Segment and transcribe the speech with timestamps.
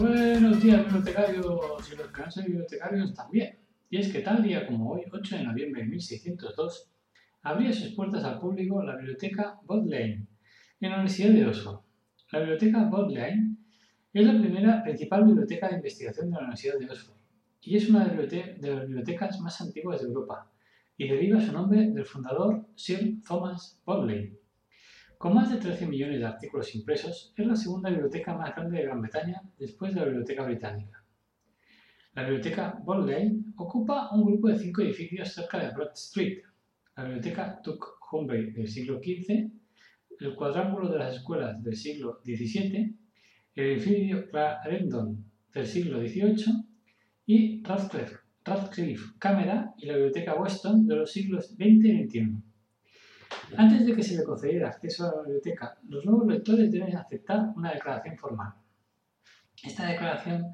[0.00, 3.58] Buenos días, bibliotecarios y los que no bibliotecarios también.
[3.90, 6.90] Y es que tal día como hoy, 8 de noviembre de 1602,
[7.42, 10.26] abría sus puertas al público la biblioteca Bodleian
[10.80, 11.80] en la Universidad de Oxford.
[12.32, 13.58] La biblioteca Bodleian
[14.14, 17.18] es la primera principal biblioteca de investigación de la Universidad de Oxford
[17.60, 20.50] y es una de las bibliotecas más antiguas de Europa
[20.96, 24.39] y deriva su nombre del fundador Sir Thomas Bodleian.
[25.20, 28.84] Con más de 13 millones de artículos impresos, es la segunda biblioteca más grande de
[28.84, 31.04] Gran Bretaña después de la Biblioteca Británica.
[32.14, 36.38] La Biblioteca Bodleian ocupa un grupo de cinco edificios cerca de Broad Street.
[36.96, 39.50] La Biblioteca Tuck Humber del siglo XV,
[40.20, 42.96] el Cuadrángulo de las Escuelas del siglo XVII,
[43.56, 46.64] el edificio Clarendon del siglo XVIII
[47.26, 52.49] y Radcliffe, Radcliffe Cámara y la Biblioteca Weston de los siglos XX y XXI.
[53.56, 57.52] Antes de que se le concediera acceso a la biblioteca, los nuevos lectores deben aceptar
[57.56, 58.54] una declaración formal.
[59.62, 60.52] Esta declaración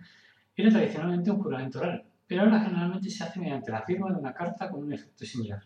[0.55, 4.33] era tradicionalmente un juramento oral, pero ahora generalmente se hace mediante la firma de una
[4.33, 5.63] carta con un efecto similar.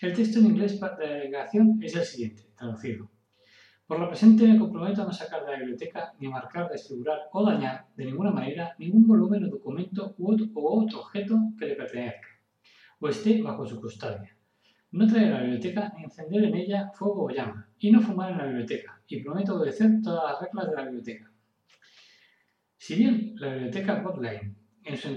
[0.00, 3.10] El texto en inglés de la declaración es el siguiente, traducido.
[3.86, 7.44] Por lo presente me comprometo a no sacar de la biblioteca, ni marcar, desfigurar o
[7.44, 12.28] dañar de ninguna manera ningún volumen o documento u u otro objeto que le pertenezca
[13.00, 14.36] o esté bajo su custodia
[14.92, 18.32] no traer a la biblioteca ni encender en ella fuego o llama, y no fumar
[18.32, 21.30] en la biblioteca, y prometo obedecer todas las reglas de la biblioteca.
[22.76, 25.08] Si bien la biblioteca Bodleian, en su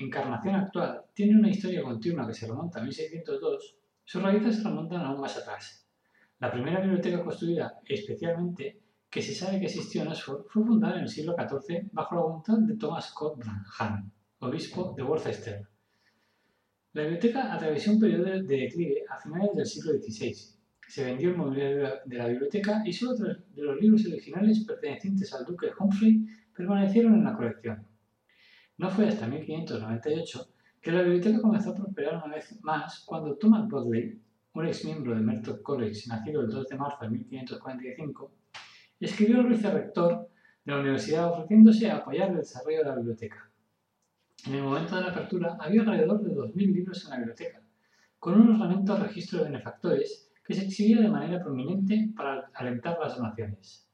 [0.00, 5.00] encarnación actual, tiene una historia continua que se remonta a 1602, sus raíces se remontan
[5.00, 5.88] aún más atrás.
[6.38, 11.02] La primera biblioteca construida especialmente que se sabe que existió en Oxford fue fundada en
[11.02, 14.10] el siglo XIV bajo la voluntad de Thomas Scott Branham,
[14.40, 15.68] obispo de Worcester,
[16.94, 20.32] la biblioteca atravesó un periodo de declive a finales del siglo XVI.
[20.86, 25.34] Se vendió el mobiliario de la biblioteca y solo tres de los libros originales pertenecientes
[25.34, 26.24] al duque Humphrey
[26.56, 27.84] permanecieron en la colección.
[28.78, 30.48] No fue hasta 1598
[30.80, 34.20] que la biblioteca comenzó a prosperar una vez más cuando Thomas Bodley,
[34.52, 38.32] un ex miembro de Merton College nacido el 2 de marzo de 1545,
[39.00, 40.28] escribió al vicerrector
[40.64, 43.50] de la universidad ofreciéndose a apoyar el desarrollo de la biblioteca.
[44.46, 47.62] En el momento de la apertura había alrededor de 2.000 libros en la biblioteca,
[48.18, 53.16] con un ornamento registro de benefactores que se exhibía de manera prominente para alentar las
[53.16, 53.88] donaciones.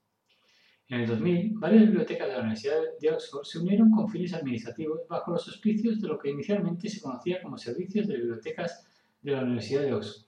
[0.88, 5.06] En el 2000, varias bibliotecas de la Universidad de Oxford se unieron con fines administrativos
[5.08, 8.84] bajo los auspicios de lo que inicialmente se conocía como Servicios de Bibliotecas
[9.22, 10.26] de la Universidad de Oxford,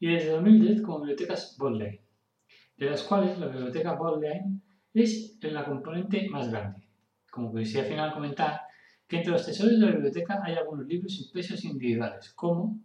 [0.00, 2.00] y desde 2010 como Bibliotecas Bodleian,
[2.78, 4.60] de las cuales la Biblioteca Bodleian
[4.92, 6.84] es la componente más grande.
[7.30, 8.62] Como al final comentar,
[9.08, 12.80] que entre los tesoros de la biblioteca hay algunos libros impresos individuales, como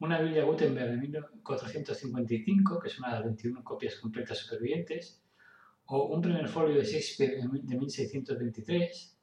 [0.00, 5.22] una Biblia Gutenberg de 1455, que es una de las 21 copias completas supervivientes,
[5.86, 9.16] o un primer folio de Shakespeare de 1623,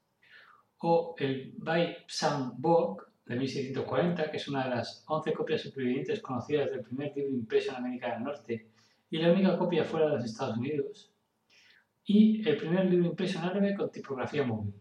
[0.79, 6.21] o el By Psalm Book de 1640, que es una de las 11 copias supervivientes
[6.21, 8.69] conocidas del primer libro impreso en América del Norte
[9.09, 11.11] y la única copia fuera de los Estados Unidos,
[12.03, 14.73] y el primer libro impreso en árabe con tipografía móvil.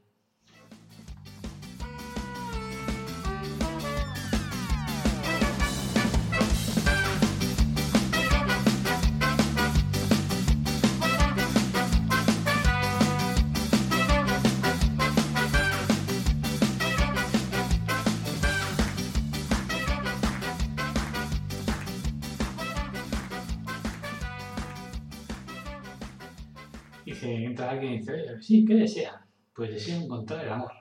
[27.04, 29.26] Dice, entra alguien y dice, sí, ¿qué desea?
[29.54, 30.72] Pues deseo encontrar el amor.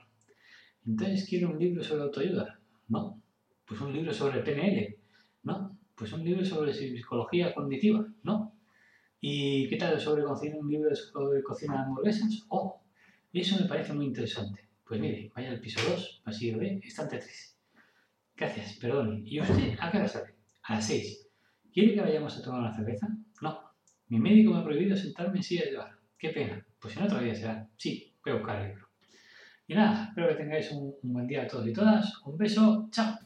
[0.86, 2.58] Entonces, ¿quiere un libro sobre autoayuda?
[2.88, 3.20] No.
[3.66, 4.96] Pues un libro sobre PNL.
[5.42, 5.78] No.
[5.94, 8.06] Pues un libro sobre psicología cognitiva.
[8.22, 8.52] No.
[9.20, 12.44] ¿Y qué tal sobre un libro sobre cocina hamburguesas?
[12.48, 12.82] Oh,
[13.32, 14.68] eso me parece muy interesante.
[14.86, 17.58] Pues mire, vaya al piso 2, pasillo B, estante 3.
[18.36, 19.22] Gracias, perdón.
[19.24, 20.34] ¿Y usted a qué hora sale?
[20.64, 21.28] A las 6.
[21.72, 23.08] ¿Quiere que vayamos a tomar una cerveza?
[23.40, 23.60] No.
[24.08, 25.98] Mi médico me ha prohibido sentarme en silla de bar.
[26.24, 26.64] Qué pena.
[26.80, 27.68] Pues en otro día será.
[27.76, 28.88] Sí, voy a buscar el libro.
[29.68, 32.18] Y nada, espero que tengáis un, un buen día a todos y todas.
[32.24, 32.88] Un beso.
[32.90, 33.18] Chao.